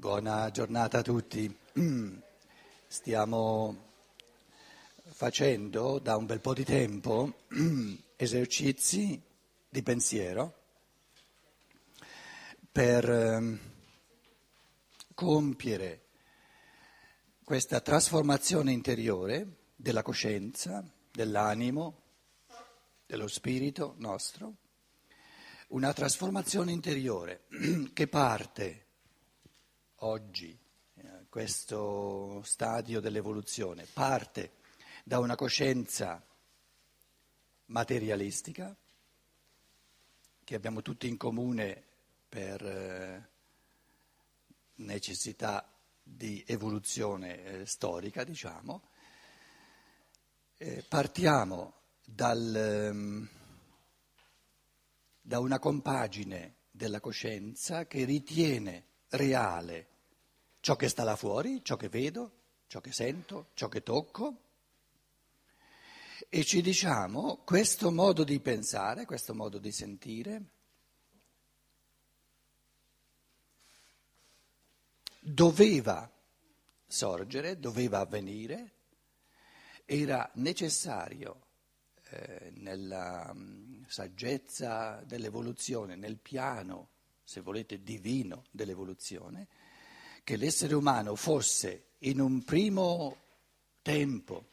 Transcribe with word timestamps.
Buona 0.00 0.48
giornata 0.52 0.98
a 0.98 1.02
tutti. 1.02 1.52
Stiamo 2.86 3.86
facendo 5.06 5.98
da 5.98 6.16
un 6.16 6.24
bel 6.24 6.38
po' 6.38 6.54
di 6.54 6.62
tempo 6.62 7.38
esercizi 8.14 9.20
di 9.68 9.82
pensiero 9.82 10.54
per 12.70 13.10
ehm, 13.10 13.58
compiere 15.14 16.04
questa 17.42 17.80
trasformazione 17.80 18.70
interiore 18.70 19.56
della 19.74 20.02
coscienza, 20.02 20.88
dell'animo, 21.10 22.02
dello 23.04 23.26
spirito 23.26 23.96
nostro, 23.98 24.58
una 25.70 25.92
trasformazione 25.92 26.70
interiore 26.70 27.46
che 27.92 28.06
parte 28.06 28.86
oggi, 30.00 30.56
eh, 30.94 31.26
questo 31.28 32.40
stadio 32.44 33.00
dell'evoluzione, 33.00 33.86
parte 33.92 34.52
da 35.02 35.18
una 35.18 35.34
coscienza 35.34 36.22
materialistica 37.66 38.76
che 40.44 40.54
abbiamo 40.54 40.82
tutti 40.82 41.08
in 41.08 41.16
comune 41.16 41.82
per 42.28 42.64
eh, 42.64 43.28
necessità 44.76 45.68
di 46.02 46.44
evoluzione 46.46 47.44
eh, 47.44 47.66
storica, 47.66 48.24
diciamo, 48.24 48.82
partiamo 50.88 51.74
dal, 52.04 52.54
ehm, 52.56 53.28
da 55.20 55.38
una 55.38 55.58
compagine 55.60 56.56
della 56.70 57.00
coscienza 57.00 57.86
che 57.86 58.04
ritiene 58.04 58.87
reale. 59.10 59.86
Ciò 60.60 60.76
che 60.76 60.88
sta 60.88 61.04
là 61.04 61.16
fuori, 61.16 61.62
ciò 61.62 61.76
che 61.76 61.88
vedo, 61.88 62.32
ciò 62.66 62.80
che 62.80 62.92
sento, 62.92 63.48
ciò 63.54 63.68
che 63.68 63.82
tocco, 63.82 64.36
e 66.28 66.44
ci 66.44 66.60
diciamo 66.60 67.38
questo 67.44 67.90
modo 67.90 68.24
di 68.24 68.38
pensare, 68.40 69.06
questo 69.06 69.34
modo 69.34 69.58
di 69.58 69.72
sentire, 69.72 70.42
doveva 75.20 76.10
sorgere, 76.86 77.58
doveva 77.58 78.00
avvenire, 78.00 78.72
era 79.84 80.28
necessario 80.34 81.46
eh, 82.10 82.50
nella 82.56 83.32
mh, 83.32 83.86
saggezza 83.86 85.02
dell'evoluzione, 85.06 85.96
nel 85.96 86.18
piano, 86.18 86.88
se 87.28 87.42
volete, 87.42 87.82
divino 87.82 88.44
dell'evoluzione, 88.50 89.48
che 90.24 90.38
l'essere 90.38 90.74
umano 90.74 91.14
fosse 91.14 91.88
in 91.98 92.20
un 92.20 92.42
primo 92.42 93.18
tempo, 93.82 94.48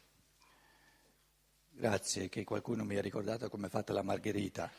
grazie 1.70 2.28
che 2.28 2.44
qualcuno 2.44 2.84
mi 2.84 2.96
ha 2.96 3.00
ricordato 3.00 3.48
come 3.48 3.68
è 3.68 3.70
fatta 3.70 3.94
la 3.94 4.02
margherita, 4.02 4.70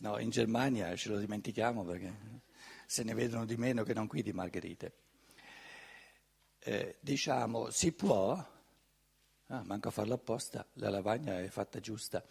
No, 0.00 0.18
in 0.18 0.28
Germania 0.28 0.94
ce 0.94 1.08
lo 1.08 1.18
dimentichiamo 1.18 1.82
perché 1.82 2.12
se 2.84 3.02
ne 3.02 3.14
vedono 3.14 3.46
di 3.46 3.56
meno 3.56 3.82
che 3.82 3.94
non 3.94 4.06
qui 4.06 4.22
di 4.22 4.32
margherite. 4.34 4.92
Eh, 6.58 6.96
diciamo, 7.00 7.70
si 7.70 7.92
può, 7.92 8.55
ah, 9.48 9.62
manco 9.64 9.88
a 9.88 9.90
farlo 9.90 10.14
apposta, 10.14 10.66
la 10.74 10.90
lavagna 10.90 11.40
è 11.40 11.48
fatta 11.48 11.80
giusta, 11.80 12.24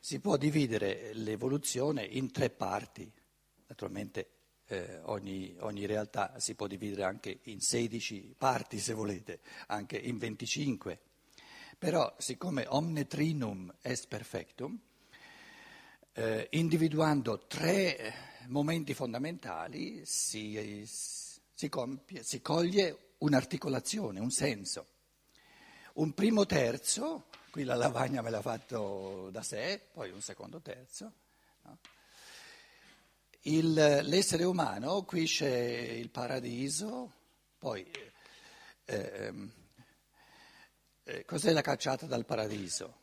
si 0.00 0.20
può 0.20 0.36
dividere 0.36 1.12
l'evoluzione 1.14 2.04
in 2.04 2.30
tre 2.30 2.50
parti. 2.50 3.10
Naturalmente 3.66 4.28
eh, 4.66 5.00
ogni, 5.04 5.54
ogni 5.60 5.86
realtà 5.86 6.38
si 6.38 6.54
può 6.54 6.66
dividere 6.66 7.04
anche 7.04 7.40
in 7.44 7.60
16 7.60 8.34
parti, 8.36 8.78
se 8.78 8.92
volete, 8.92 9.40
anche 9.68 9.96
in 9.96 10.18
25. 10.18 11.00
Però, 11.78 12.14
siccome 12.18 12.66
omne 12.68 13.06
trinum 13.06 13.72
est 13.80 14.08
perfectum, 14.08 14.78
eh, 16.12 16.48
individuando 16.52 17.46
tre 17.46 18.14
momenti 18.46 18.94
fondamentali 18.94 20.02
si, 20.04 20.84
si, 20.86 21.68
compie, 21.68 22.22
si 22.22 22.40
coglie 22.40 23.14
un'articolazione, 23.18 24.20
un 24.20 24.30
senso. 24.30 24.86
Un 25.94 26.12
primo 26.14 26.46
terzo, 26.46 27.26
qui 27.50 27.64
la 27.64 27.74
lavagna 27.74 28.22
me 28.22 28.30
l'ha 28.30 28.42
fatto 28.42 29.30
da 29.30 29.42
sé, 29.42 29.80
poi 29.92 30.10
un 30.10 30.20
secondo 30.20 30.60
terzo. 30.60 31.12
No? 31.62 31.78
Il, 33.42 33.72
l'essere 33.72 34.44
umano, 34.44 35.02
qui 35.02 35.26
c'è 35.26 35.48
il 35.48 36.10
paradiso, 36.10 37.12
poi 37.58 37.88
eh, 38.84 39.32
eh, 41.04 41.24
cos'è 41.24 41.52
la 41.52 41.60
cacciata 41.62 42.06
dal 42.06 42.24
paradiso? 42.24 43.02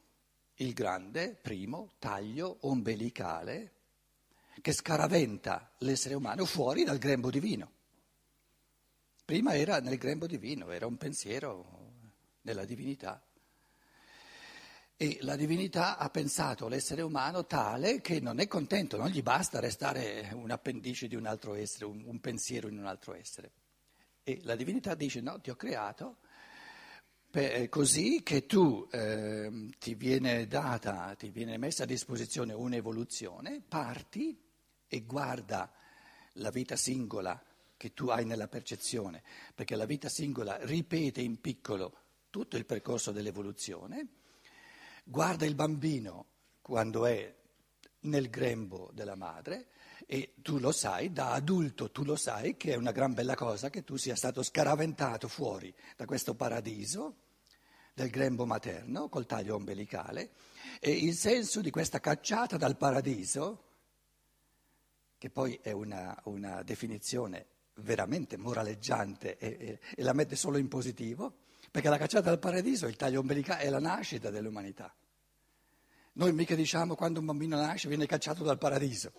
il 0.61 0.73
grande, 0.73 1.35
primo, 1.41 1.93
taglio 1.99 2.57
ombelicale 2.61 3.71
che 4.61 4.73
scaraventa 4.73 5.71
l'essere 5.79 6.13
umano 6.13 6.45
fuori 6.45 6.83
dal 6.83 6.99
grembo 6.99 7.31
divino. 7.31 7.71
Prima 9.25 9.55
era 9.55 9.79
nel 9.79 9.97
grembo 9.97 10.27
divino, 10.27 10.69
era 10.69 10.85
un 10.85 10.97
pensiero 10.97 11.80
nella 12.41 12.65
divinità. 12.65 13.23
E 14.95 15.17
la 15.21 15.35
divinità 15.35 15.97
ha 15.97 16.09
pensato 16.09 16.67
l'essere 16.67 17.01
umano 17.01 17.45
tale 17.47 18.01
che 18.01 18.19
non 18.19 18.39
è 18.39 18.47
contento, 18.47 18.97
non 18.97 19.09
gli 19.09 19.23
basta 19.23 19.59
restare 19.59 20.29
un 20.33 20.51
appendice 20.51 21.07
di 21.07 21.15
un 21.15 21.25
altro 21.25 21.55
essere, 21.55 21.85
un, 21.85 22.03
un 22.05 22.19
pensiero 22.19 22.67
in 22.67 22.77
un 22.77 22.85
altro 22.85 23.15
essere. 23.15 23.51
E 24.23 24.39
la 24.43 24.55
divinità 24.55 24.93
dice 24.93 25.19
no, 25.19 25.41
ti 25.41 25.49
ho 25.49 25.55
creato 25.55 26.17
per, 27.31 27.69
così 27.69 28.21
che 28.23 28.45
tu 28.45 28.87
eh, 28.91 29.69
ti 29.79 29.95
viene 29.95 30.45
data, 30.47 31.15
ti 31.17 31.29
viene 31.29 31.57
messa 31.57 31.83
a 31.83 31.87
disposizione 31.87 32.53
un'evoluzione, 32.53 33.61
parti 33.67 34.37
e 34.87 35.01
guarda 35.01 35.71
la 36.33 36.49
vita 36.49 36.75
singola 36.75 37.41
che 37.77 37.93
tu 37.93 38.09
hai 38.09 38.25
nella 38.25 38.47
percezione, 38.47 39.23
perché 39.55 39.75
la 39.75 39.85
vita 39.85 40.09
singola 40.09 40.57
ripete 40.65 41.21
in 41.21 41.39
piccolo 41.39 42.00
tutto 42.31 42.57
il 42.57 42.65
percorso 42.65 43.11
dell'evoluzione, 43.11 44.07
guarda 45.03 45.45
il 45.45 45.53
bambino 45.53 46.25
quando 46.61 47.05
è 47.05 47.35
nel 48.01 48.29
grembo 48.31 48.89
della 48.93 49.15
madre 49.15 49.67
e 50.07 50.33
tu 50.41 50.57
lo 50.57 50.71
sai, 50.71 51.11
da 51.11 51.33
adulto 51.33 51.91
tu 51.91 52.03
lo 52.03 52.15
sai 52.15 52.57
che 52.57 52.73
è 52.73 52.75
una 52.75 52.91
gran 52.91 53.13
bella 53.13 53.35
cosa 53.35 53.69
che 53.69 53.83
tu 53.83 53.97
sia 53.97 54.15
stato 54.15 54.41
scaraventato 54.41 55.27
fuori 55.27 55.71
da 55.95 56.05
questo 56.05 56.33
paradiso 56.33 57.17
del 57.93 58.09
grembo 58.09 58.45
materno 58.45 59.09
col 59.09 59.27
taglio 59.27 59.55
ombelicale 59.55 60.31
e 60.79 60.91
il 60.91 61.13
senso 61.13 61.61
di 61.61 61.69
questa 61.69 61.99
cacciata 61.99 62.57
dal 62.57 62.77
paradiso, 62.77 63.65
che 65.17 65.29
poi 65.29 65.59
è 65.61 65.71
una, 65.71 66.19
una 66.25 66.63
definizione 66.63 67.45
veramente 67.75 68.37
moraleggiante 68.37 69.37
e, 69.37 69.47
e, 69.59 69.79
e 69.95 70.03
la 70.03 70.13
mette 70.13 70.35
solo 70.35 70.57
in 70.57 70.67
positivo, 70.67 71.40
perché 71.71 71.87
la 71.87 71.97
cacciata 71.97 72.29
dal 72.29 72.39
paradiso, 72.39 72.85
il 72.87 72.97
taglio 72.97 73.21
ombelicale, 73.21 73.63
è 73.63 73.69
la 73.69 73.79
nascita 73.79 74.29
dell'umanità. 74.29 74.93
Noi 76.13 76.33
mica 76.33 76.53
diciamo 76.53 76.95
quando 76.95 77.21
un 77.21 77.25
bambino 77.25 77.55
nasce 77.55 77.87
viene 77.87 78.05
cacciato 78.05 78.43
dal 78.43 78.57
paradiso. 78.57 79.13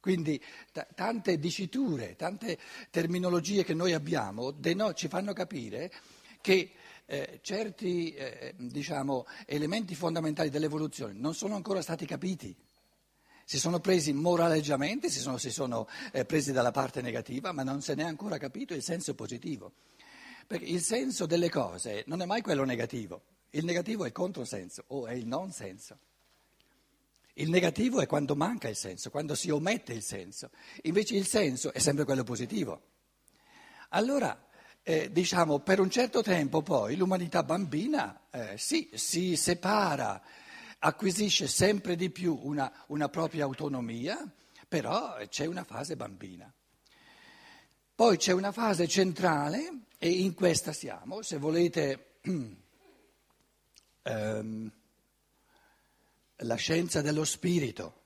Quindi 0.00 0.42
t- 0.72 0.86
tante 0.94 1.38
diciture, 1.38 2.16
tante 2.16 2.58
terminologie 2.90 3.64
che 3.64 3.74
noi 3.74 3.92
abbiamo 3.92 4.56
no, 4.74 4.92
ci 4.94 5.08
fanno 5.08 5.32
capire 5.32 5.92
che 6.40 6.72
eh, 7.06 7.38
certi 7.42 8.12
eh, 8.14 8.54
diciamo, 8.56 9.26
elementi 9.46 9.94
fondamentali 9.94 10.50
dell'evoluzione 10.50 11.12
non 11.12 11.34
sono 11.34 11.54
ancora 11.54 11.80
stati 11.80 12.06
capiti. 12.06 12.56
Si 13.48 13.60
sono 13.60 13.78
presi 13.78 14.12
moraleggiamente, 14.12 15.08
si 15.08 15.20
sono, 15.20 15.38
si 15.38 15.52
sono 15.52 15.86
eh, 16.10 16.24
presi 16.24 16.50
dalla 16.50 16.72
parte 16.72 17.00
negativa, 17.00 17.52
ma 17.52 17.62
non 17.62 17.80
se 17.80 17.94
ne 17.94 18.02
è 18.02 18.06
ancora 18.06 18.38
capito 18.38 18.74
il 18.74 18.82
senso 18.82 19.14
positivo. 19.14 19.74
Perché 20.48 20.64
il 20.64 20.82
senso 20.82 21.26
delle 21.26 21.48
cose 21.48 22.02
non 22.08 22.20
è 22.22 22.24
mai 22.24 22.42
quello 22.42 22.64
negativo, 22.64 23.22
il 23.50 23.64
negativo 23.64 24.02
è 24.02 24.08
il 24.08 24.12
controsenso 24.12 24.82
o 24.88 25.06
è 25.06 25.12
il 25.12 25.28
non 25.28 25.52
senso. 25.52 25.96
Il 27.34 27.48
negativo 27.48 28.00
è 28.00 28.06
quando 28.06 28.34
manca 28.34 28.68
il 28.68 28.74
senso, 28.74 29.10
quando 29.10 29.36
si 29.36 29.48
omette 29.50 29.92
il 29.92 30.02
senso. 30.02 30.50
Invece 30.82 31.14
il 31.14 31.26
senso 31.26 31.72
è 31.72 31.78
sempre 31.78 32.04
quello 32.04 32.24
positivo. 32.24 32.80
Allora, 33.90 34.44
eh, 34.82 35.12
diciamo, 35.12 35.60
per 35.60 35.78
un 35.78 35.88
certo 35.88 36.20
tempo 36.20 36.62
poi 36.62 36.96
l'umanità 36.96 37.44
bambina 37.44 38.22
eh, 38.32 38.58
sì, 38.58 38.90
si 38.94 39.36
separa, 39.36 40.20
acquisisce 40.78 41.46
sempre 41.46 41.96
di 41.96 42.10
più 42.10 42.38
una, 42.42 42.72
una 42.88 43.08
propria 43.08 43.44
autonomia, 43.44 44.18
però 44.68 45.16
c'è 45.28 45.46
una 45.46 45.64
fase 45.64 45.96
bambina. 45.96 46.52
Poi 47.94 48.16
c'è 48.16 48.32
una 48.32 48.52
fase 48.52 48.86
centrale 48.86 49.86
e 49.98 50.10
in 50.10 50.34
questa 50.34 50.72
siamo, 50.72 51.22
se 51.22 51.38
volete... 51.38 52.18
ehm, 54.02 54.72
la 56.40 56.54
scienza 56.56 57.00
dello 57.00 57.24
spirito, 57.24 58.02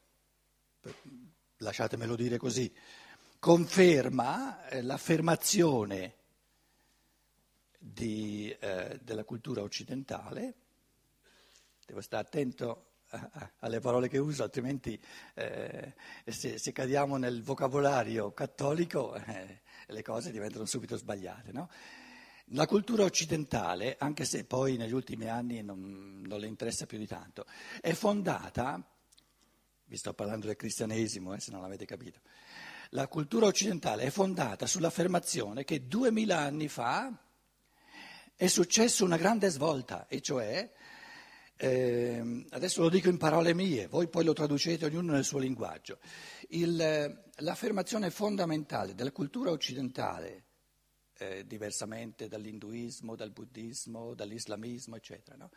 lasciatemelo 1.58 2.14
dire 2.14 2.38
così, 2.38 2.72
conferma 3.38 4.68
eh, 4.68 4.82
l'affermazione 4.82 6.14
di, 7.76 8.54
eh, 8.60 9.00
della 9.02 9.24
cultura 9.24 9.62
occidentale, 9.62 10.54
devo 11.90 12.00
stare 12.00 12.24
attento 12.24 12.84
alle 13.58 13.80
parole 13.80 14.08
che 14.08 14.18
uso, 14.18 14.44
altrimenti 14.44 14.98
eh, 15.34 15.94
se, 16.24 16.58
se, 16.58 16.70
cadiamo 16.70 17.16
nel 17.16 17.42
vocabolario 17.42 18.32
cattolico 18.32 19.16
eh, 19.16 19.62
le 19.86 20.02
cose 20.02 20.30
diventano 20.30 20.64
subito 20.64 20.96
sbagliate. 20.96 21.50
No? 21.50 21.68
La 22.52 22.66
cultura 22.66 23.02
occidentale, 23.02 23.96
anche 23.98 24.24
se 24.24 24.44
poi 24.44 24.76
negli 24.76 24.92
ultimi 24.92 25.28
anni 25.28 25.62
non, 25.62 26.22
non, 26.24 26.38
le 26.38 26.46
interessa 26.46 26.86
più 26.86 26.98
di 26.98 27.06
tanto, 27.06 27.44
è 27.80 27.92
fondata, 27.92 28.80
vi 29.86 29.96
sto 29.96 30.14
parlando 30.14 30.46
del 30.46 30.56
cristianesimo 30.56 31.34
eh, 31.34 31.40
se 31.40 31.50
non 31.50 31.60
l'avete 31.60 31.86
capito, 31.86 32.20
la 32.90 33.08
cultura 33.08 33.46
occidentale 33.46 34.04
è 34.04 34.10
fondata 34.10 34.66
sull'affermazione 34.66 35.64
che 35.64 35.88
duemila 35.88 36.38
anni 36.38 36.68
fa 36.68 37.12
è 38.36 38.46
successa 38.46 39.04
una 39.04 39.16
grande 39.16 39.48
svolta, 39.48 40.06
e 40.06 40.20
cioè 40.20 40.70
eh, 41.62 42.46
adesso 42.50 42.80
lo 42.80 42.88
dico 42.88 43.10
in 43.10 43.18
parole 43.18 43.52
mie, 43.52 43.86
voi 43.86 44.08
poi 44.08 44.24
lo 44.24 44.32
traducete 44.32 44.86
ognuno 44.86 45.12
nel 45.12 45.24
suo 45.24 45.38
linguaggio. 45.38 45.98
Il, 46.48 47.22
l'affermazione 47.36 48.10
fondamentale 48.10 48.94
della 48.94 49.12
cultura 49.12 49.50
occidentale, 49.50 50.44
eh, 51.18 51.44
diversamente 51.46 52.28
dall'induismo, 52.28 53.14
dal 53.14 53.30
buddismo, 53.30 54.14
dall'islamismo, 54.14 54.96
eccetera, 54.96 55.36
no? 55.36 55.50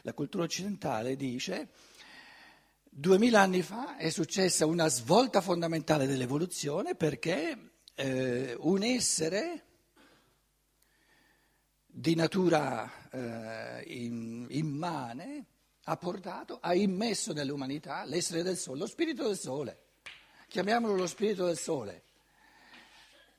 la 0.00 0.14
cultura 0.14 0.44
occidentale 0.44 1.14
dice 1.14 1.68
duemila 2.92 3.42
anni 3.42 3.60
fa 3.60 3.98
è 3.98 4.08
successa 4.08 4.64
una 4.64 4.88
svolta 4.88 5.42
fondamentale 5.42 6.06
dell'evoluzione 6.06 6.94
perché 6.94 7.72
eh, 7.94 8.56
un 8.58 8.82
essere 8.82 9.69
di 12.00 12.14
natura 12.14 12.90
eh, 13.10 13.82
immane 14.48 15.46
ha 15.84 15.96
portato, 15.98 16.58
ha 16.58 16.74
immesso 16.74 17.34
nell'umanità 17.34 18.04
l'essere 18.04 18.42
del 18.42 18.56
sole, 18.56 18.78
lo 18.78 18.86
spirito 18.86 19.26
del 19.26 19.36
sole. 19.36 19.78
Chiamiamolo 20.48 20.96
lo 20.96 21.06
spirito 21.06 21.44
del 21.44 21.58
sole, 21.58 22.02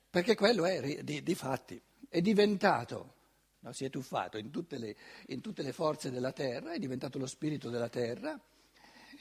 perché 0.08 0.36
quello 0.36 0.64
è 0.64 1.02
di, 1.02 1.24
di 1.24 1.34
fatti, 1.34 1.80
è 2.08 2.20
diventato, 2.20 3.14
no, 3.60 3.72
si 3.72 3.84
è 3.84 3.90
tuffato 3.90 4.38
in 4.38 4.50
tutte, 4.50 4.78
le, 4.78 4.96
in 5.26 5.40
tutte, 5.40 5.62
le, 5.62 5.72
forze 5.72 6.12
della 6.12 6.32
terra, 6.32 6.72
è 6.72 6.78
diventato 6.78 7.18
lo 7.18 7.26
spirito 7.26 7.68
della 7.68 7.88
terra 7.88 8.40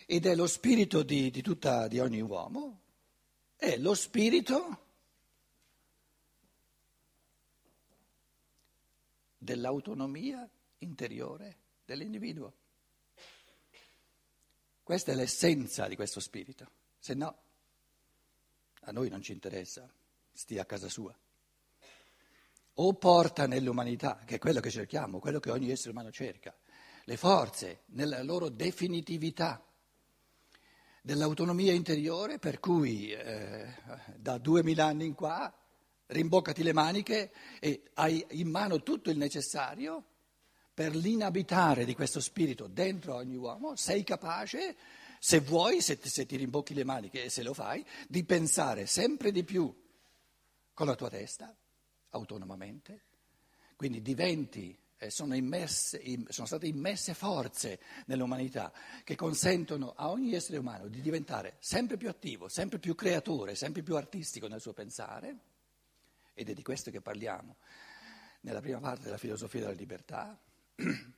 ed 0.06 0.26
è 0.28 0.36
lo 0.36 0.46
spirito 0.46 1.02
di, 1.02 1.32
di, 1.32 1.42
tutta, 1.42 1.88
di 1.88 2.00
ogni 2.00 2.22
uomo, 2.22 2.82
è 3.56 3.76
lo 3.78 3.96
spirito 3.96 4.91
dell'autonomia 9.42 10.48
interiore 10.80 11.58
dell'individuo. 11.84 12.54
Questa 14.84 15.12
è 15.12 15.16
l'essenza 15.16 15.88
di 15.88 15.96
questo 15.96 16.20
spirito, 16.20 16.70
se 17.00 17.16
no 17.16 17.38
a 18.82 18.92
noi 18.92 19.10
non 19.10 19.22
ci 19.22 19.32
interessa, 19.32 19.92
stia 20.32 20.62
a 20.62 20.66
casa 20.66 20.90
sua. 20.90 21.18
O 22.76 22.94
porta 22.94 23.48
nell'umanità, 23.48 24.22
che 24.26 24.36
è 24.36 24.40
quello 24.40 24.60
che 24.60 24.70
cerchiamo, 24.70 25.20
quello 25.20 25.40
che 25.40 25.50
ogni 25.50 25.72
essere 25.72 25.90
umano 25.90 26.12
cerca, 26.12 26.56
le 27.06 27.18
forze 27.18 27.82
nella 27.88 28.22
loro 28.22 28.50
definitività 28.50 29.66
dell'autonomia 31.02 31.74
interiore, 31.74 32.38
per 32.38 32.60
cui 32.60 33.12
eh, 33.12 33.74
da 34.16 34.38
duemila 34.38 34.86
anni 34.86 35.06
in 35.06 35.16
qua 35.16 35.52
rimboccati 36.12 36.64
le 36.64 36.74
maniche 36.74 37.32
e 37.60 37.84
hai 37.96 38.26
in 38.32 38.50
mano 38.50 38.84
tutto 38.84 39.10
il 39.10 39.18
necessario 39.18 40.06
per 40.74 40.96
l'inabitare 40.96 41.86
di 41.86 41.94
questo 41.94 42.20
spirito 42.20 42.68
dentro 42.68 43.16
ogni 43.16 43.36
uomo, 43.36 43.76
sei 43.76 44.04
capace, 44.04 44.76
se 45.20 45.40
vuoi, 45.40 45.82
se 45.82 46.00
ti, 46.00 46.10
se 46.10 46.26
ti 46.26 46.36
rimbocchi 46.36 46.74
le 46.74 46.84
maniche 46.84 47.26
e 47.26 47.30
se 47.30 47.44
lo 47.44 47.54
fai, 47.54 47.86
di 48.08 48.24
pensare 48.24 48.86
sempre 48.86 49.32
di 49.32 49.44
più 49.44 49.74
con 50.74 50.88
la 50.88 50.96
tua 50.96 51.10
testa, 51.10 51.56
autonomamente, 52.10 53.04
quindi 53.76 54.02
diventi 54.02 54.78
sono, 55.08 55.36
immesse, 55.36 56.00
sono, 56.28 56.46
state 56.46 56.68
immesse 56.68 57.16
forze 57.16 57.80
nell'umanità 58.06 58.72
che 59.04 59.16
consentono 59.16 59.94
a 59.96 60.12
ogni 60.12 60.36
essere 60.36 60.60
umano 60.60 60.88
di 60.88 61.02
diventare 61.02 61.56
sempre 61.60 61.98
più 61.98 62.08
attivo, 62.08 62.48
sempre 62.50 62.78
più 62.78 62.94
creatore, 62.94 63.56
sempre 63.56 63.82
più 63.82 63.96
artistico 63.96 64.48
nel 64.48 64.62
suo 64.62 64.74
pensare 64.74 65.51
ed 66.34 66.50
è 66.50 66.54
di 66.54 66.64
questo 66.64 66.92
che 66.92 67.02
parliamo 67.02 67.58
nella 68.42 68.62
prima 68.62 68.80
parte 68.80 69.04
della 69.04 69.18
filosofia 69.18 69.62
della 69.62 69.74
libertà, 69.74 70.40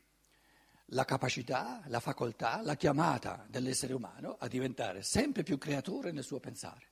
la 0.87 1.05
capacità, 1.05 1.81
la 1.87 1.99
facoltà, 1.99 2.61
la 2.61 2.75
chiamata 2.75 3.45
dell'essere 3.49 3.93
umano 3.93 4.37
a 4.39 4.47
diventare 4.47 5.03
sempre 5.03 5.43
più 5.43 5.57
creatore 5.57 6.11
nel 6.11 6.23
suo 6.23 6.39
pensare. 6.39 6.91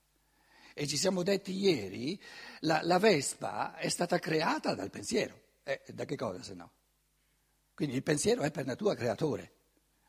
E 0.74 0.88
ci 0.88 0.96
siamo 0.96 1.22
detti 1.22 1.54
ieri, 1.54 2.20
la, 2.62 2.82
la 2.84 2.98
Vespa 2.98 3.76
è 3.76 3.90
stata 3.90 4.20
creata 4.20 4.74
dal 4.74 4.90
pensiero. 4.90 5.40
Eh, 5.64 5.82
da 5.94 6.06
che 6.06 6.16
cosa 6.16 6.42
se 6.42 6.54
no? 6.54 6.72
Quindi 7.74 7.96
il 7.96 8.04
pensiero 8.04 8.42
è 8.44 8.52
per 8.52 8.66
natura 8.66 8.96
creatore, 8.96 9.54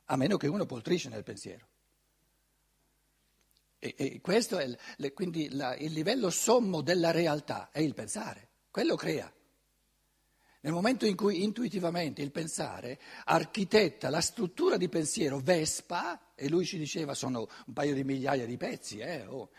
a 0.07 0.17
meno 0.17 0.37
che 0.37 0.47
uno 0.47 0.67
poltrisce 0.67 1.09
nel 1.09 1.25
pensiero. 1.25 1.67
E, 3.85 3.95
e 3.97 4.21
questo 4.21 4.59
è 4.59 4.65
il, 4.65 5.13
quindi 5.13 5.49
la, 5.51 5.75
il 5.75 5.91
livello 5.91 6.31
sommo 6.31 6.83
della 6.83 7.11
realtà, 7.11 7.71
è 7.73 7.81
il 7.81 7.95
pensare, 7.95 8.51
quello 8.71 8.95
crea. 8.95 9.31
Nel 10.61 10.73
momento 10.73 11.05
in 11.05 11.17
cui 11.17 11.43
intuitivamente 11.43 12.23
il 12.23 12.31
pensare 12.31 13.01
architetta 13.25 14.09
la 14.09 14.21
struttura 14.21 14.77
di 14.77 14.89
pensiero 14.89 15.41
Vespa, 15.41 16.33
e 16.37 16.49
lui 16.49 16.65
ci 16.65 16.79
diceva 16.79 17.15
sono 17.15 17.49
un 17.67 17.73
paio 17.73 17.93
di 17.93 18.05
migliaia 18.05 18.47
di 18.47 18.57
pezzi, 18.57 18.99
eh, 18.99 19.27
oh, 19.27 19.51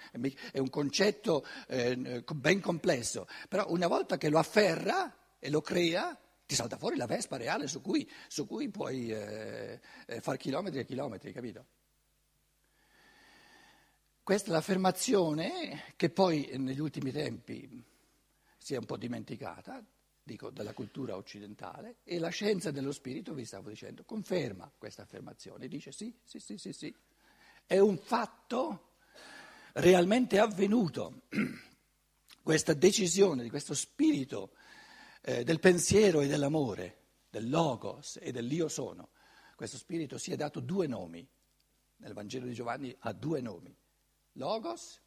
è 0.53 0.59
un 0.59 0.69
concetto 0.69 1.45
eh, 1.67 2.23
ben 2.33 2.61
complesso, 2.61 3.27
però 3.49 3.65
una 3.71 3.87
volta 3.87 4.17
che 4.17 4.29
lo 4.29 4.39
afferra 4.39 5.13
e 5.37 5.49
lo 5.49 5.59
crea, 5.59 6.17
ti 6.45 6.55
salta 6.55 6.77
fuori 6.77 6.95
la 6.95 7.07
Vespa 7.07 7.35
reale 7.35 7.67
su 7.67 7.81
cui, 7.81 8.09
su 8.29 8.47
cui 8.47 8.69
puoi 8.69 9.11
eh, 9.11 9.81
eh 10.05 10.21
fare 10.21 10.37
chilometri 10.37 10.79
e 10.79 10.85
chilometri, 10.85 11.33
capito? 11.33 11.65
Questa 14.23 14.51
è 14.51 14.53
l'affermazione 14.53 15.83
che 15.97 16.09
poi 16.09 16.51
negli 16.55 16.79
ultimi 16.79 17.11
tempi 17.11 17.83
si 18.57 18.73
è 18.73 18.77
un 18.77 18.85
po' 18.85 18.95
dimenticata, 18.95 19.83
dico 20.23 20.49
della 20.49 20.71
cultura 20.71 21.17
occidentale, 21.17 21.97
e 22.05 22.19
la 22.19 22.29
scienza 22.29 22.71
dello 22.71 22.93
spirito, 22.93 23.33
vi 23.33 23.43
stavo 23.43 23.67
dicendo, 23.67 24.05
conferma 24.05 24.71
questa 24.77 25.01
affermazione, 25.01 25.67
dice 25.67 25.91
sì, 25.91 26.17
sì, 26.23 26.39
sì, 26.39 26.57
sì, 26.57 26.71
sì, 26.71 26.95
è 27.65 27.79
un 27.79 27.97
fatto 27.97 28.93
realmente 29.73 30.39
avvenuto, 30.39 31.23
questa 32.41 32.73
decisione 32.73 33.43
di 33.43 33.49
questo 33.49 33.73
spirito 33.73 34.53
eh, 35.21 35.43
del 35.43 35.59
pensiero 35.59 36.21
e 36.21 36.27
dell'amore, 36.27 36.99
del 37.29 37.49
logos 37.49 38.17
e 38.21 38.31
dell'io 38.31 38.69
sono, 38.69 39.09
questo 39.57 39.75
spirito 39.75 40.17
si 40.17 40.31
è 40.31 40.37
dato 40.37 40.61
due 40.61 40.87
nomi, 40.87 41.27
nel 41.97 42.13
Vangelo 42.13 42.45
di 42.45 42.53
Giovanni 42.53 42.95
ha 42.99 43.11
due 43.11 43.41
nomi 43.41 43.81
Logos, 44.33 44.99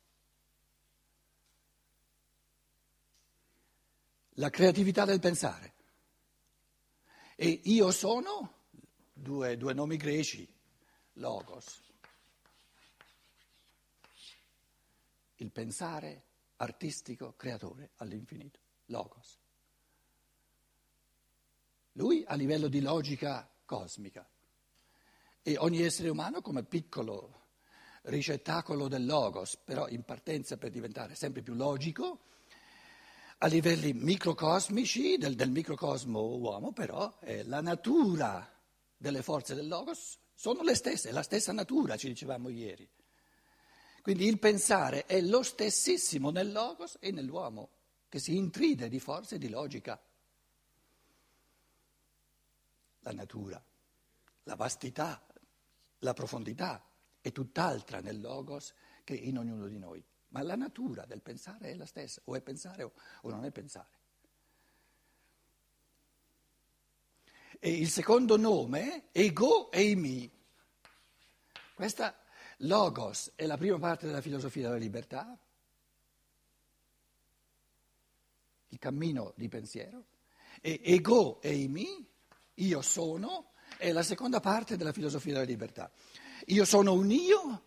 la 4.34 4.50
creatività 4.50 5.04
del 5.04 5.20
pensare. 5.20 5.74
E 7.34 7.60
io 7.64 7.90
sono, 7.90 8.54
due, 9.12 9.56
due 9.56 9.74
nomi 9.74 9.96
greci, 9.96 10.48
Logos, 11.14 11.82
il 15.36 15.50
pensare 15.50 16.24
artistico 16.56 17.34
creatore 17.34 17.90
all'infinito, 17.96 18.58
Logos. 18.86 19.38
Lui 21.92 22.24
a 22.26 22.34
livello 22.34 22.68
di 22.68 22.80
logica 22.80 23.50
cosmica 23.64 24.28
e 25.42 25.56
ogni 25.58 25.82
essere 25.82 26.08
umano 26.10 26.40
come 26.42 26.62
piccolo 26.62 27.45
ricettacolo 28.06 28.88
del 28.88 29.06
logos, 29.06 29.56
però 29.56 29.88
in 29.88 30.02
partenza 30.02 30.56
per 30.56 30.70
diventare 30.70 31.14
sempre 31.14 31.42
più 31.42 31.54
logico, 31.54 32.20
a 33.38 33.46
livelli 33.46 33.92
microcosmici 33.92 35.16
del, 35.18 35.34
del 35.34 35.50
microcosmo 35.50 36.36
uomo, 36.36 36.72
però 36.72 37.18
eh, 37.20 37.44
la 37.44 37.60
natura 37.60 38.50
delle 38.96 39.22
forze 39.22 39.54
del 39.54 39.68
logos 39.68 40.18
sono 40.34 40.62
le 40.62 40.74
stesse, 40.74 41.10
è 41.10 41.12
la 41.12 41.22
stessa 41.22 41.52
natura, 41.52 41.96
ci 41.96 42.08
dicevamo 42.08 42.48
ieri. 42.48 42.88
Quindi 44.02 44.26
il 44.26 44.38
pensare 44.38 45.04
è 45.04 45.20
lo 45.20 45.42
stessissimo 45.42 46.30
nel 46.30 46.52
logos 46.52 46.96
e 47.00 47.10
nell'uomo, 47.10 47.70
che 48.08 48.18
si 48.18 48.36
intride 48.36 48.88
di 48.88 49.00
forze 49.00 49.34
e 49.34 49.38
di 49.38 49.48
logica. 49.48 50.00
La 53.00 53.12
natura, 53.12 53.62
la 54.44 54.54
vastità 54.54 55.26
la 56.00 56.12
profondità 56.12 56.84
è 57.26 57.32
tutt'altra 57.32 57.98
nel 57.98 58.20
logos 58.20 58.72
che 59.02 59.14
in 59.14 59.36
ognuno 59.36 59.66
di 59.66 59.78
noi, 59.78 60.04
ma 60.28 60.42
la 60.42 60.54
natura 60.54 61.04
del 61.06 61.22
pensare 61.22 61.70
è 61.70 61.74
la 61.74 61.84
stessa, 61.84 62.20
o 62.26 62.36
è 62.36 62.40
pensare 62.40 62.84
o, 62.84 62.92
non 63.22 63.44
è 63.44 63.50
pensare. 63.50 63.88
E 67.58 67.70
il 67.72 67.88
secondo 67.88 68.36
nome, 68.36 69.08
ego 69.10 69.72
eimi. 69.72 70.30
Questa 71.74 72.16
logos 72.58 73.32
è 73.34 73.44
la 73.46 73.56
prima 73.56 73.78
parte 73.80 74.06
della 74.06 74.20
filosofia 74.20 74.62
della 74.68 74.76
libertà, 74.76 75.36
il 78.68 78.78
cammino 78.78 79.32
di 79.34 79.48
pensiero, 79.48 80.04
e 80.60 80.80
ego 80.84 81.42
eimi, 81.42 82.08
io 82.54 82.82
sono, 82.82 83.50
è 83.78 83.90
la 83.90 84.04
seconda 84.04 84.38
parte 84.38 84.76
della 84.76 84.92
filosofia 84.92 85.32
della 85.32 85.44
libertà. 85.44 85.90
Io 86.46 86.64
sono 86.64 86.92
un 86.92 87.10
io 87.10 87.64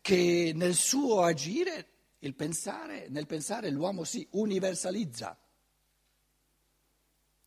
che 0.00 0.52
nel 0.54 0.74
suo 0.74 1.22
agire, 1.22 1.88
pensare, 2.36 3.08
nel 3.08 3.26
pensare 3.26 3.70
l'uomo 3.70 4.04
si 4.04 4.26
universalizza, 4.32 5.38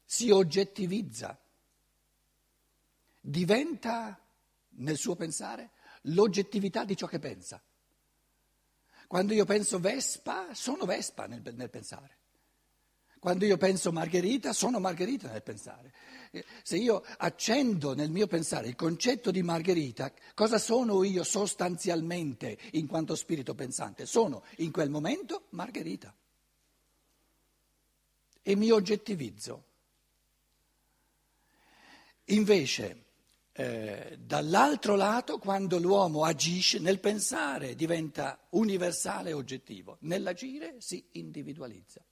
si 0.03 0.29
oggettivizza, 0.31 1.39
diventa 3.19 4.19
nel 4.69 4.97
suo 4.97 5.15
pensare 5.15 5.71
l'oggettività 6.03 6.85
di 6.85 6.95
ciò 6.95 7.05
che 7.07 7.19
pensa. 7.19 7.61
Quando 9.05 9.33
io 9.33 9.45
penso 9.45 9.79
Vespa, 9.79 10.53
sono 10.53 10.85
Vespa 10.85 11.27
nel, 11.27 11.41
nel 11.55 11.69
pensare. 11.69 12.17
Quando 13.27 13.43
io 13.43 13.57
penso 13.57 13.91
Margherita, 13.91 14.53
sono 14.53 14.79
Margherita 14.79 15.29
nel 15.29 15.43
pensare. 15.43 15.91
Eh, 16.31 16.45
se 16.63 16.77
io 16.77 17.03
accendo 17.17 17.93
nel 17.93 18.09
mio 18.09 18.25
pensare 18.25 18.69
il 18.69 18.75
concetto 18.77 19.31
di 19.31 19.43
Margherita, 19.43 20.13
cosa 20.33 20.57
sono 20.57 21.03
io 21.03 21.25
sostanzialmente 21.25 22.57
in 22.71 22.87
quanto 22.87 23.15
spirito 23.15 23.53
pensante? 23.53 24.05
Sono 24.05 24.43
in 24.59 24.71
quel 24.71 24.89
momento 24.89 25.47
Margherita. 25.49 26.15
E 28.41 28.55
mi 28.55 28.71
oggettivizzo. 28.71 29.65
Invece, 32.27 33.03
eh, 33.51 34.17
dall'altro 34.21 34.95
lato, 34.95 35.37
quando 35.37 35.79
l'uomo 35.79 36.23
agisce 36.23 36.79
nel 36.79 37.01
pensare 37.01 37.75
diventa 37.75 38.39
universale 38.51 39.31
e 39.31 39.33
oggettivo, 39.33 39.97
nell'agire 40.03 40.75
si 40.79 41.05
individualizza. 41.11 42.06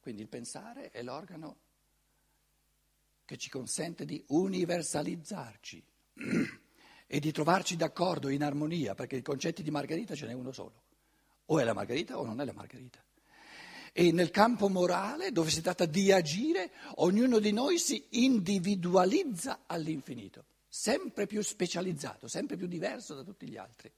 Quindi 0.00 0.22
il 0.22 0.28
pensare 0.28 0.90
è 0.90 1.02
l'organo 1.02 1.58
che 3.24 3.36
ci 3.36 3.50
consente 3.50 4.04
di 4.04 4.22
universalizzarci 4.28 5.84
e 7.06 7.20
di 7.20 7.32
trovarci 7.32 7.76
d'accordo 7.76 8.28
in 8.28 8.42
armonia, 8.42 8.94
perché 8.94 9.16
i 9.16 9.22
concetti 9.22 9.62
di 9.62 9.70
Margherita 9.70 10.14
ce 10.14 10.26
n'è 10.26 10.32
uno 10.32 10.52
solo, 10.52 10.82
o 11.46 11.58
è 11.60 11.64
la 11.64 11.74
Margherita 11.74 12.18
o 12.18 12.24
non 12.24 12.40
è 12.40 12.44
la 12.44 12.52
Margherita. 12.52 13.02
E 13.92 14.12
nel 14.12 14.30
campo 14.30 14.68
morale, 14.68 15.32
dove 15.32 15.50
si 15.50 15.60
tratta 15.60 15.84
di 15.84 16.12
agire, 16.12 16.70
ognuno 16.96 17.38
di 17.38 17.52
noi 17.52 17.78
si 17.78 18.04
individualizza 18.10 19.60
all'infinito, 19.66 20.44
sempre 20.68 21.26
più 21.26 21.42
specializzato, 21.42 22.26
sempre 22.26 22.56
più 22.56 22.66
diverso 22.66 23.14
da 23.14 23.22
tutti 23.22 23.48
gli 23.48 23.56
altri. 23.56 23.92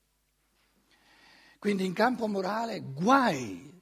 Quindi 1.58 1.84
in 1.84 1.92
campo 1.92 2.26
morale 2.26 2.80
guai 2.80 3.80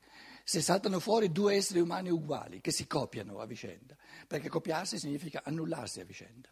se 0.51 0.63
saltano 0.63 0.99
fuori 0.99 1.31
due 1.31 1.55
esseri 1.55 1.79
umani 1.79 2.11
uguali 2.11 2.61
che 2.61 2.73
si 2.73 2.89
copiano 2.89 3.39
a 3.39 3.47
vicenda, 3.47 3.97
perché 4.27 4.49
copiarsi 4.49 4.99
significa 4.99 5.43
annullarsi 5.45 6.01
a 6.01 6.05
vicenda. 6.05 6.49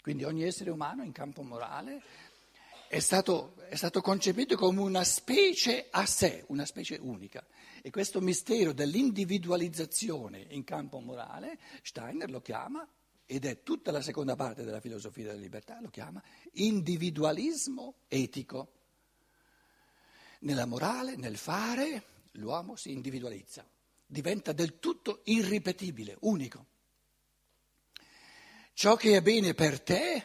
Quindi 0.00 0.24
ogni 0.24 0.42
essere 0.42 0.70
umano 0.70 1.04
in 1.04 1.12
campo 1.12 1.42
morale 1.42 2.00
è 2.88 2.98
stato, 2.98 3.56
è 3.68 3.74
stato, 3.74 4.00
concepito 4.00 4.56
come 4.56 4.80
una 4.80 5.04
specie 5.04 5.88
a 5.90 6.06
sé, 6.06 6.44
una 6.46 6.64
specie 6.64 6.96
unica. 6.98 7.46
E 7.82 7.90
questo 7.90 8.22
mistero 8.22 8.72
dell'individualizzazione 8.72 10.46
in 10.48 10.64
campo 10.64 10.98
morale, 10.98 11.58
Steiner 11.82 12.30
lo 12.30 12.40
chiama, 12.40 12.88
ed 13.26 13.44
è 13.44 13.62
tutta 13.64 13.90
la 13.92 14.00
seconda 14.00 14.34
parte 14.34 14.64
della 14.64 14.80
filosofia 14.80 15.26
della 15.26 15.40
libertà, 15.40 15.78
lo 15.82 15.90
chiama 15.90 16.22
individualismo 16.52 17.96
etico. 18.08 18.72
Nella 20.38 20.64
morale, 20.64 21.16
nel 21.16 21.36
fare, 21.36 22.14
l'uomo 22.36 22.76
si 22.76 22.92
individualizza, 22.92 23.68
diventa 24.06 24.52
del 24.52 24.78
tutto 24.78 25.20
irripetibile, 25.24 26.16
unico. 26.20 26.66
Ciò 28.72 28.96
che 28.96 29.16
è 29.16 29.22
bene 29.22 29.54
per 29.54 29.80
te 29.80 30.24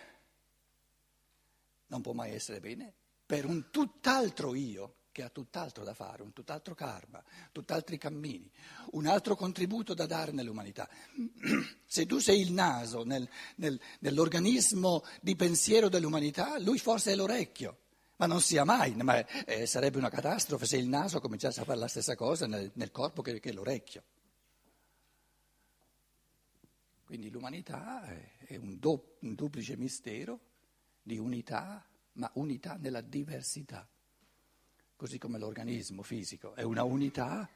non 1.88 2.02
può 2.02 2.14
mai 2.14 2.34
essere 2.34 2.60
bene 2.60 2.94
per 3.26 3.46
un 3.46 3.70
tutt'altro 3.70 4.56
io 4.56 4.96
che 5.12 5.24
ha 5.24 5.30
tutt'altro 5.30 5.84
da 5.84 5.94
fare, 5.94 6.22
un 6.22 6.32
tutt'altro 6.32 6.74
karma, 6.74 7.22
tutt'altri 7.52 7.98
cammini, 7.98 8.50
un 8.92 9.06
altro 9.06 9.36
contributo 9.36 9.94
da 9.94 10.06
dare 10.06 10.32
nell'umanità. 10.32 10.90
Se 11.86 12.06
tu 12.06 12.20
sei 12.20 12.42
il 12.42 12.54
naso 12.54 13.04
nel, 13.04 13.28
nel, 13.58 13.80
nell'organismo 14.00 15.04
di 15.22 15.36
pensiero 15.36 15.90
dell'umanità, 15.90 16.58
lui 16.60 16.78
forse 16.78 17.12
è 17.12 17.16
l'orecchio 17.16 17.81
ma 18.22 18.28
non 18.28 18.40
sia 18.40 18.64
mai, 18.64 18.94
ma 18.94 19.26
eh, 19.26 19.66
sarebbe 19.66 19.98
una 19.98 20.12
catastrofe 20.12 20.68
se 20.68 20.78
il 20.78 20.88
naso 20.88 21.20
cominciasse 21.20 21.62
a 21.62 21.64
fare 21.64 21.80
la 21.80 21.88
stessa 21.88 22.16
cosa 22.16 22.46
nel, 22.46 22.70
nel 22.76 22.92
corpo 22.92 23.24
che, 23.24 23.40
che, 23.40 23.52
l'orecchio. 23.52 24.04
Quindi 27.04 27.32
l'umanità 27.32 28.06
è, 28.46 28.58
un, 28.58 28.78
do, 28.78 29.16
un 29.22 29.34
duplice 29.34 29.76
mistero 29.76 30.40
di 31.02 31.18
unità, 31.18 31.84
ma 32.14 32.30
unità 32.36 32.78
nella 32.80 33.02
diversità, 33.02 33.90
così 34.96 35.18
come 35.18 35.40
l'organismo 35.40 36.04
fisico 36.04 36.54
è 36.54 36.62
una 36.62 36.84
unità, 36.84 37.50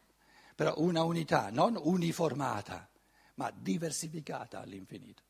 però 0.55 0.73
una 0.79 1.03
unità 1.03 1.51
non 1.51 1.79
uniformata, 1.79 2.89
ma 3.35 3.51
diversificata 3.55 4.61
all'infinito. 4.61 5.21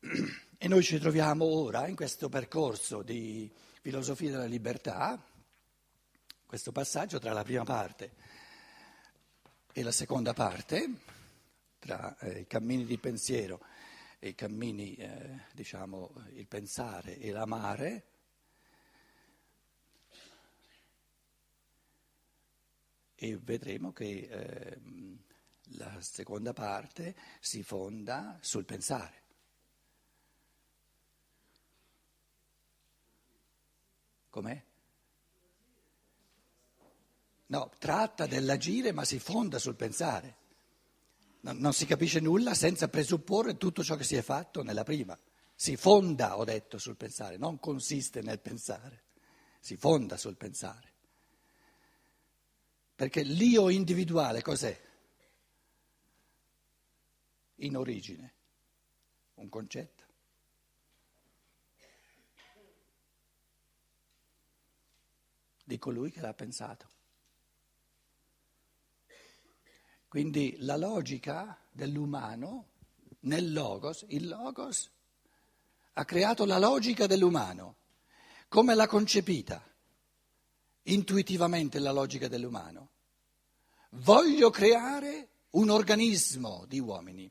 E 0.56 0.68
noi 0.68 0.82
ci 0.84 0.98
troviamo 0.98 1.44
ora 1.44 1.88
in 1.88 1.96
questo 1.96 2.28
percorso 2.28 3.02
di 3.02 3.50
filosofia 3.80 4.30
della 4.30 4.44
libertà, 4.44 5.20
questo 6.46 6.70
passaggio 6.70 7.18
tra 7.18 7.32
la 7.32 7.42
prima 7.42 7.64
parte 7.64 8.14
e 9.72 9.82
la 9.82 9.90
seconda 9.90 10.32
parte, 10.32 10.90
tra 11.80 12.16
eh, 12.18 12.40
i 12.40 12.46
cammini 12.46 12.84
di 12.84 12.96
pensiero 12.98 13.60
e 14.20 14.28
i 14.28 14.34
cammini, 14.34 14.94
eh, 14.94 15.40
diciamo, 15.52 16.14
il 16.34 16.46
pensare 16.46 17.18
e 17.18 17.30
l'amare. 17.32 18.04
E 23.16 23.38
vedremo 23.42 23.92
che 23.92 24.28
eh, 24.30 24.78
la 25.78 26.00
seconda 26.00 26.52
parte 26.52 27.16
si 27.40 27.62
fonda 27.64 28.38
sul 28.40 28.64
pensare. 28.64 29.23
Com'è? 34.34 34.64
No, 37.46 37.70
tratta 37.78 38.26
dell'agire 38.26 38.90
ma 38.90 39.04
si 39.04 39.20
fonda 39.20 39.60
sul 39.60 39.76
pensare. 39.76 40.38
Non, 41.42 41.58
non 41.58 41.72
si 41.72 41.86
capisce 41.86 42.18
nulla 42.18 42.52
senza 42.52 42.88
presupporre 42.88 43.56
tutto 43.56 43.84
ciò 43.84 43.94
che 43.94 44.02
si 44.02 44.16
è 44.16 44.22
fatto 44.22 44.64
nella 44.64 44.82
prima. 44.82 45.16
Si 45.54 45.76
fonda, 45.76 46.36
ho 46.36 46.42
detto, 46.42 46.78
sul 46.78 46.96
pensare, 46.96 47.36
non 47.36 47.60
consiste 47.60 48.22
nel 48.22 48.40
pensare, 48.40 49.04
si 49.60 49.76
fonda 49.76 50.16
sul 50.16 50.36
pensare. 50.36 50.92
Perché 52.96 53.22
l'io 53.22 53.68
individuale 53.68 54.42
cos'è? 54.42 54.76
In 57.58 57.76
origine, 57.76 58.34
un 59.34 59.48
concetto. 59.48 60.02
Di 65.64 65.78
colui 65.78 66.10
che 66.10 66.20
l'ha 66.20 66.34
pensato. 66.34 66.88
Quindi 70.06 70.56
la 70.60 70.76
logica 70.76 71.58
dell'umano 71.72 72.68
nel 73.20 73.52
logos, 73.52 74.04
il 74.08 74.28
logos 74.28 74.90
ha 75.94 76.04
creato 76.04 76.44
la 76.44 76.58
logica 76.58 77.06
dell'umano. 77.06 77.76
Come 78.48 78.74
l'ha 78.74 78.86
concepita 78.86 79.66
intuitivamente 80.82 81.78
la 81.78 81.90
logica 81.90 82.28
dell'umano? 82.28 82.90
Voglio 83.90 84.50
creare 84.50 85.28
un 85.50 85.70
organismo 85.70 86.64
di 86.66 86.78
uomini. 86.78 87.30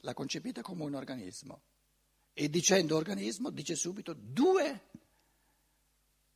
L'ha 0.00 0.14
concepita 0.14 0.62
come 0.62 0.84
un 0.84 0.94
organismo. 0.94 1.62
E 2.32 2.48
dicendo 2.48 2.96
organismo 2.96 3.50
dice 3.50 3.74
subito 3.74 4.14
due 4.14 4.88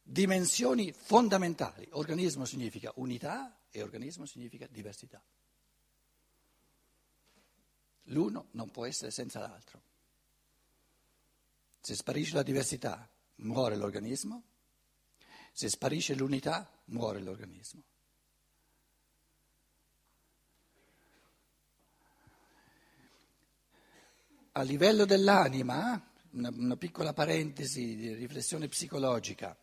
dimensioni 0.08 0.92
fondamentali. 0.92 1.88
Organismo 1.90 2.44
significa 2.44 2.92
unità 2.96 3.58
e 3.70 3.82
organismo 3.82 4.24
significa 4.24 4.68
diversità. 4.70 5.20
L'uno 8.10 8.46
non 8.52 8.70
può 8.70 8.86
essere 8.86 9.10
senza 9.10 9.40
l'altro. 9.40 9.82
Se 11.80 11.94
sparisce 11.96 12.34
la 12.34 12.44
diversità, 12.44 13.08
muore 13.36 13.76
l'organismo, 13.76 14.42
se 15.52 15.68
sparisce 15.68 16.14
l'unità, 16.14 16.70
muore 16.86 17.20
l'organismo. 17.20 17.82
A 24.52 24.62
livello 24.62 25.04
dell'anima, 25.04 26.10
una, 26.30 26.48
una 26.50 26.76
piccola 26.76 27.12
parentesi 27.12 27.96
di 27.96 28.14
riflessione 28.14 28.68
psicologica, 28.68 29.56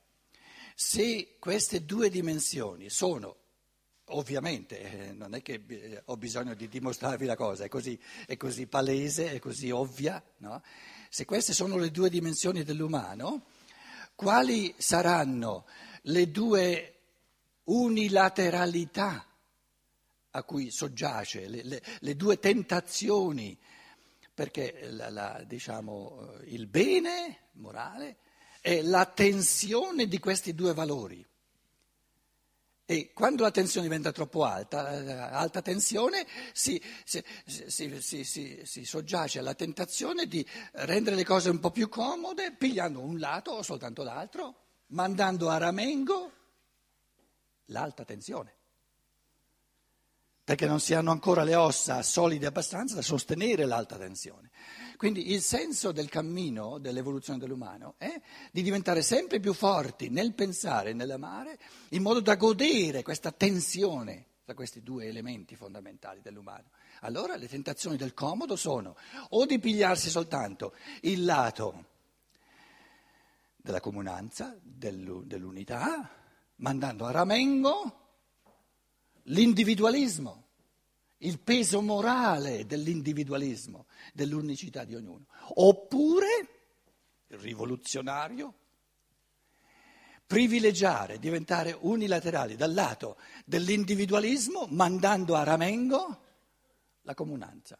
se 0.75 1.35
queste 1.39 1.85
due 1.85 2.09
dimensioni 2.09 2.89
sono 2.89 3.37
Ovviamente, 4.07 4.79
eh, 4.81 5.13
non 5.13 5.33
è 5.33 5.41
che 5.41 5.63
eh, 5.65 6.01
ho 6.05 6.17
bisogno 6.17 6.53
di 6.55 6.67
dimostrarvi 6.67 7.25
la 7.25 7.37
cosa, 7.37 7.63
è 7.63 7.69
così, 7.69 7.97
è 8.27 8.35
così 8.35 8.67
palese, 8.67 9.31
è 9.31 9.39
così 9.39 9.71
ovvia. 9.71 10.21
No? 10.37 10.61
Se 11.09 11.23
queste 11.23 11.53
sono 11.53 11.77
le 11.77 11.89
due 11.89 12.09
dimensioni 12.09 12.63
dell'umano, 12.63 13.45
quali 14.13 14.73
saranno 14.77 15.65
le 16.03 16.29
due 16.29 16.95
unilateralità 17.63 19.25
a 20.31 20.43
cui 20.43 20.69
soggiace, 20.69 21.47
le, 21.47 21.63
le, 21.63 21.81
le 21.99 22.15
due 22.17 22.39
tentazioni? 22.39 23.57
Perché 24.33 24.89
la, 24.91 25.09
la, 25.09 25.43
diciamo, 25.47 26.39
eh, 26.41 26.53
il 26.53 26.67
bene 26.67 27.43
morale 27.53 28.17
è 28.63 28.81
la 28.81 29.05
tensione 29.05 30.07
di 30.07 30.19
questi 30.19 30.55
due 30.55 30.73
valori. 30.73 31.27
E 32.85 33.11
quando 33.11 33.43
la 33.43 33.51
tensione 33.51 33.87
diventa 33.87 34.13
troppo 34.13 34.45
alta, 34.45 34.89
eh, 34.93 35.11
alta 35.11 35.61
tensione, 35.61 36.25
si, 36.53 36.81
si, 37.03 37.21
si, 37.67 38.23
si, 38.63 38.85
soggiace 38.85 39.39
alla 39.39 39.53
tentazione 39.53 40.27
di 40.27 40.47
rendere 40.71 41.17
le 41.17 41.25
cose 41.25 41.49
un 41.49 41.59
po' 41.59 41.71
più 41.71 41.89
comode, 41.89 42.53
pigliando 42.53 43.01
un 43.01 43.19
lato 43.19 43.51
o 43.51 43.63
soltanto 43.63 44.01
l'altro, 44.01 44.55
mandando 44.87 45.49
a 45.49 45.57
ramengo 45.57 46.31
l'alta 47.65 48.05
tensione 48.05 48.61
perché 50.43 50.65
non 50.65 50.79
si 50.79 50.93
hanno 50.93 51.11
ancora 51.11 51.43
le 51.43 51.55
ossa 51.55 52.01
solide 52.03 52.47
abbastanza 52.47 52.95
da 52.95 53.01
sostenere 53.01 53.65
l'alta 53.65 53.97
tensione. 53.97 54.51
Quindi 54.97 55.31
il 55.31 55.41
senso 55.41 55.91
del 55.91 56.09
cammino 56.09 56.79
dell'evoluzione 56.79 57.39
dell'umano 57.39 57.95
è 57.97 58.21
di 58.51 58.61
diventare 58.61 59.01
sempre 59.01 59.39
più 59.39 59.53
forti 59.53 60.09
nel 60.09 60.33
pensare 60.33 60.89
e 60.89 60.93
nell'amare, 60.93 61.57
in 61.89 62.01
modo 62.01 62.19
da 62.19 62.35
godere 62.35 63.03
questa 63.03 63.31
tensione 63.31 64.27
tra 64.43 64.53
questi 64.53 64.83
due 64.83 65.05
elementi 65.05 65.55
fondamentali 65.55 66.21
dell'umano. 66.21 66.69
Allora 67.01 67.37
le 67.37 67.47
tentazioni 67.47 67.95
del 67.95 68.13
comodo 68.13 68.57
sono 68.57 68.95
o 69.29 69.45
di 69.45 69.59
pigliarsi 69.59 70.09
soltanto 70.09 70.75
il 71.01 71.23
lato 71.23 71.85
della 73.55 73.79
comunanza, 73.79 74.57
dell'unità, 74.61 76.09
mandando 76.57 77.05
a 77.05 77.11
ramengo 77.11 78.02
l'individualismo, 79.23 80.47
il 81.19 81.39
peso 81.39 81.81
morale 81.81 82.65
dell'individualismo, 82.65 83.87
dell'unicità 84.13 84.83
di 84.83 84.95
ognuno, 84.95 85.27
oppure, 85.55 86.49
rivoluzionario, 87.27 88.53
privilegiare, 90.25 91.19
diventare 91.19 91.77
unilaterali 91.79 92.55
dal 92.55 92.73
lato 92.73 93.17
dell'individualismo, 93.45 94.67
mandando 94.69 95.35
a 95.35 95.43
ramengo 95.43 96.21
la 97.03 97.13
comunanza. 97.13 97.77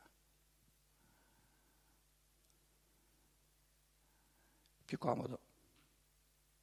Più 4.86 4.98
comodo, 4.98 5.40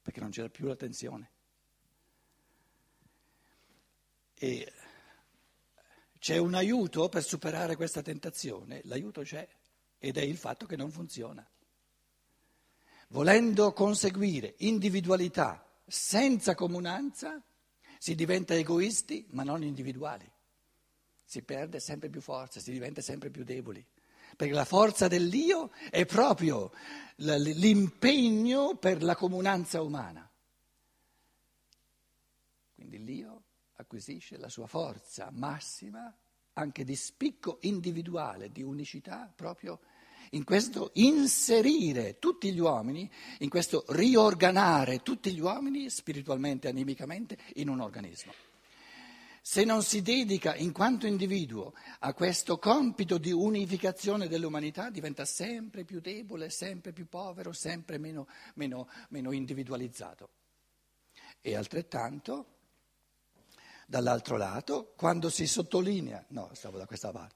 perché 0.01 0.19
non 0.21 0.29
c'era 0.29 0.49
più 0.49 0.65
la 0.65 0.75
tensione. 0.75 1.29
E 4.43 4.73
c'è 6.17 6.37
un 6.37 6.55
aiuto 6.55 7.09
per 7.09 7.23
superare 7.23 7.75
questa 7.75 8.01
tentazione? 8.01 8.81
L'aiuto 8.85 9.21
c'è 9.21 9.47
ed 9.99 10.17
è 10.17 10.21
il 10.21 10.35
fatto 10.35 10.65
che 10.65 10.75
non 10.75 10.89
funziona. 10.89 11.47
Volendo 13.09 13.71
conseguire 13.73 14.55
individualità 14.57 15.63
senza 15.85 16.55
comunanza, 16.55 17.39
si 17.99 18.15
diventa 18.15 18.55
egoisti 18.55 19.27
ma 19.29 19.43
non 19.43 19.61
individuali. 19.61 20.27
Si 21.23 21.43
perde 21.43 21.79
sempre 21.79 22.09
più 22.09 22.19
forza, 22.19 22.59
si 22.59 22.71
diventa 22.71 23.01
sempre 23.01 23.29
più 23.29 23.43
deboli. 23.43 23.85
Perché 24.35 24.53
la 24.53 24.65
forza 24.65 25.07
dell'io 25.07 25.69
è 25.91 26.03
proprio 26.07 26.71
l'impegno 27.17 28.75
per 28.75 29.03
la 29.03 29.15
comunanza 29.15 29.83
umana. 29.83 30.27
Quindi 32.73 33.03
l'io 33.03 33.40
acquisisce 33.81 34.37
la 34.37 34.49
sua 34.49 34.67
forza 34.67 35.29
massima 35.31 36.15
anche 36.53 36.83
di 36.83 36.95
spicco 36.95 37.57
individuale, 37.61 38.51
di 38.51 38.61
unicità, 38.61 39.31
proprio 39.33 39.79
in 40.31 40.43
questo 40.43 40.91
inserire 40.95 42.19
tutti 42.19 42.53
gli 42.53 42.59
uomini, 42.59 43.09
in 43.39 43.49
questo 43.49 43.83
riorganare 43.89 45.01
tutti 45.01 45.33
gli 45.33 45.39
uomini 45.39 45.89
spiritualmente, 45.89 46.67
animicamente, 46.67 47.37
in 47.55 47.69
un 47.69 47.79
organismo. 47.81 48.31
Se 49.43 49.63
non 49.65 49.81
si 49.81 50.03
dedica 50.03 50.55
in 50.55 50.71
quanto 50.71 51.07
individuo 51.07 51.73
a 51.99 52.13
questo 52.13 52.59
compito 52.59 53.17
di 53.17 53.31
unificazione 53.31 54.27
dell'umanità, 54.27 54.91
diventa 54.91 55.25
sempre 55.25 55.83
più 55.83 55.99
debole, 55.99 56.51
sempre 56.51 56.93
più 56.93 57.07
povero, 57.07 57.51
sempre 57.51 57.97
meno, 57.97 58.27
meno, 58.53 58.87
meno 59.09 59.31
individualizzato. 59.31 60.29
E 61.41 61.55
altrettanto 61.55 62.59
Dall'altro 63.91 64.37
lato, 64.37 64.93
quando 64.95 65.29
si 65.29 65.45
sottolinea, 65.45 66.23
no, 66.29 66.49
stavo 66.53 66.77
da 66.77 66.85
questa 66.85 67.11
parte, 67.11 67.35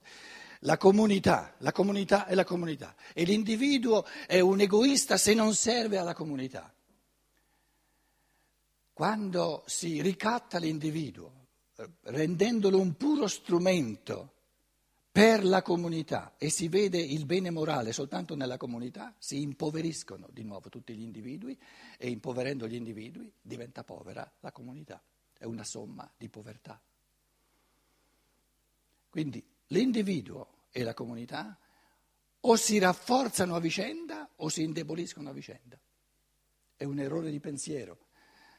la 0.60 0.78
comunità, 0.78 1.54
la 1.58 1.74
comunità 1.74 2.28
è 2.28 2.34
la 2.34 2.46
comunità 2.46 2.96
e 3.14 3.26
l'individuo 3.26 4.06
è 4.26 4.40
un 4.40 4.62
egoista 4.62 5.18
se 5.18 5.34
non 5.34 5.54
serve 5.54 5.98
alla 5.98 6.14
comunità. 6.14 6.74
Quando 8.94 9.64
si 9.66 10.02
ricatta 10.02 10.58
l'individuo, 10.58 11.48
rendendolo 12.04 12.80
un 12.80 12.96
puro 12.96 13.28
strumento 13.28 14.32
per 15.12 15.44
la 15.44 15.62
comunità 15.62 16.36
e 16.38 16.50
si 16.50 16.70
vede 16.70 17.00
il 17.00 17.26
bene 17.26 17.50
morale 17.50 17.92
soltanto 17.92 18.34
nella 18.34 18.56
comunità, 18.56 19.14
si 19.18 19.42
impoveriscono 19.42 20.30
di 20.32 20.44
nuovo 20.44 20.70
tutti 20.70 20.96
gli 20.96 21.02
individui 21.02 21.60
e 21.98 22.10
impoverendo 22.10 22.66
gli 22.66 22.76
individui 22.76 23.30
diventa 23.42 23.84
povera 23.84 24.32
la 24.40 24.54
comunità 24.54 25.04
è 25.38 25.46
una 25.46 25.64
somma 25.64 26.10
di 26.18 26.30
povertà. 26.30 26.82
Quindi 29.10 29.44
l'individuo 29.68 30.68
e 30.72 30.84
la 30.84 30.94
comunità 30.94 31.58
o 32.42 32.56
si 32.56 32.78
rafforzano 32.78 33.56
a 33.56 33.60
vicenda 33.60 34.30
o 34.38 34.50
si 34.50 34.64
indeboliscono 34.64 35.30
a 35.30 35.34
vicenda. 35.34 35.80
È 36.76 36.84
un 36.84 37.00
errore 37.00 37.32
di 37.32 37.40
pensiero 37.40 38.08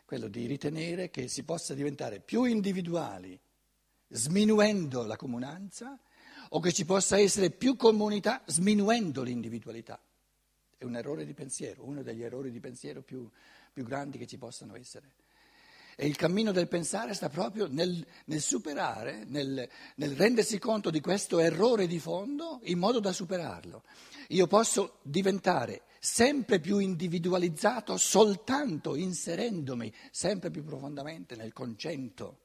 quello 0.04 0.28
di 0.28 0.46
ritenere 0.46 1.10
che 1.10 1.28
si 1.28 1.42
possa 1.42 1.74
diventare 1.74 2.20
più 2.20 2.44
individuali 2.44 3.38
sminuendo 4.08 5.04
la 5.04 5.16
comunanza 5.16 5.98
o 6.50 6.60
che 6.60 6.72
ci 6.72 6.84
possa 6.84 7.18
essere 7.18 7.50
più 7.50 7.76
comunità 7.76 8.42
sminuendo 8.46 9.22
l'individualità. 9.22 10.00
È 10.78 10.84
un 10.84 10.94
errore 10.94 11.24
di 11.24 11.34
pensiero, 11.34 11.84
uno 11.84 12.02
degli 12.02 12.22
errori 12.22 12.50
di 12.50 12.60
pensiero 12.60 13.02
più, 13.02 13.28
più 13.72 13.84
grandi 13.84 14.18
che 14.18 14.26
ci 14.26 14.38
possano 14.38 14.76
essere. 14.76 15.14
E 15.98 16.06
il 16.06 16.14
cammino 16.14 16.52
del 16.52 16.68
pensare 16.68 17.14
sta 17.14 17.30
proprio 17.30 17.66
nel, 17.68 18.06
nel 18.26 18.42
superare, 18.42 19.24
nel, 19.28 19.66
nel 19.94 20.14
rendersi 20.14 20.58
conto 20.58 20.90
di 20.90 21.00
questo 21.00 21.38
errore 21.38 21.86
di 21.86 21.98
fondo 21.98 22.60
in 22.64 22.78
modo 22.78 23.00
da 23.00 23.12
superarlo. 23.12 23.82
Io 24.28 24.46
posso 24.46 24.98
diventare 25.00 25.84
sempre 25.98 26.60
più 26.60 26.76
individualizzato 26.76 27.96
soltanto 27.96 28.94
inserendomi 28.94 29.90
sempre 30.10 30.50
più 30.50 30.64
profondamente 30.64 31.34
nel 31.34 31.54
concetto 31.54 32.40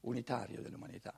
unitario 0.00 0.60
dell'umanità. 0.60 1.14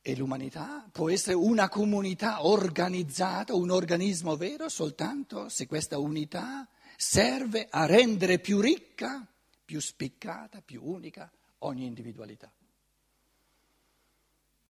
E 0.00 0.16
l'umanità 0.16 0.88
può 0.92 1.10
essere 1.10 1.34
una 1.34 1.68
comunità 1.68 2.46
organizzata, 2.46 3.56
un 3.56 3.70
organismo 3.70 4.36
vero, 4.36 4.68
soltanto 4.68 5.48
se 5.48 5.66
questa 5.66 5.98
unità 5.98 6.68
serve 6.96 7.66
a 7.68 7.86
rendere 7.86 8.38
più 8.38 8.60
ricca 8.60 9.26
più 9.72 9.80
spiccata, 9.80 10.60
più 10.60 10.82
unica 10.84 11.32
ogni 11.60 11.86
individualità. 11.86 12.52